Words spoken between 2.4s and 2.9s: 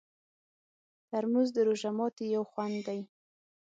خوند